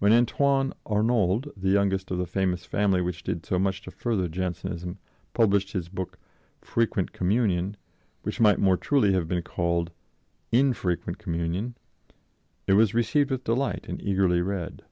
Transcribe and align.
When 0.00 0.12
Antoine 0.12 0.74
Arnauld, 0.84 1.50
the 1.56 1.70
youngest 1.70 2.10
of 2.10 2.18
the 2.18 2.26
famous 2.26 2.66
family 2.66 3.00
which 3.00 3.22
did 3.22 3.46
so 3.46 3.58
much 3.58 3.80
to 3.80 3.90
further 3.90 4.28
Jansenism, 4.28 4.98
published 5.32 5.72
his 5.72 5.88
book 5.88 6.18
Frequent 6.60 7.14
Communion, 7.14 7.78
which 8.20 8.38
might 8.38 8.58
more 8.58 8.76
truly 8.76 9.14
have 9.14 9.28
been 9.28 9.40
called 9.40 9.90
"_In_frequent 10.52 11.16
Communion," 11.16 11.74
it 12.66 12.74
was 12.74 12.92
received 12.92 13.30
with 13.30 13.44
delight 13.44 13.86
and 13.88 14.02
eagerly 14.02 14.42
read. 14.42 14.82